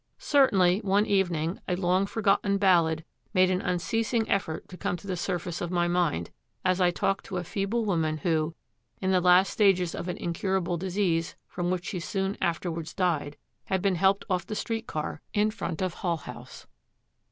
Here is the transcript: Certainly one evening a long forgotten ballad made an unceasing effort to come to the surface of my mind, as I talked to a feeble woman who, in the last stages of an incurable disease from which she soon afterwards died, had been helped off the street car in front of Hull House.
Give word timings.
Certainly 0.17 0.79
one 0.79 1.05
evening 1.05 1.59
a 1.67 1.75
long 1.75 2.07
forgotten 2.07 2.57
ballad 2.57 3.05
made 3.35 3.51
an 3.51 3.61
unceasing 3.61 4.27
effort 4.27 4.67
to 4.69 4.75
come 4.75 4.97
to 4.97 5.05
the 5.05 5.15
surface 5.15 5.61
of 5.61 5.69
my 5.69 5.87
mind, 5.87 6.31
as 6.65 6.81
I 6.81 6.89
talked 6.89 7.25
to 7.25 7.37
a 7.37 7.43
feeble 7.43 7.85
woman 7.85 8.17
who, 8.17 8.55
in 8.99 9.11
the 9.11 9.21
last 9.21 9.53
stages 9.53 9.93
of 9.93 10.07
an 10.07 10.17
incurable 10.17 10.75
disease 10.77 11.35
from 11.45 11.69
which 11.69 11.85
she 11.85 11.99
soon 11.99 12.35
afterwards 12.41 12.95
died, 12.95 13.37
had 13.65 13.83
been 13.83 13.93
helped 13.93 14.25
off 14.27 14.47
the 14.47 14.55
street 14.55 14.87
car 14.87 15.21
in 15.35 15.51
front 15.51 15.83
of 15.83 15.93
Hull 15.93 16.17
House. 16.17 16.65